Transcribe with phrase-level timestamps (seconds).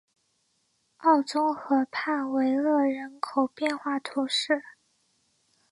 [0.97, 4.63] 奥宗河畔维勒人口变化图示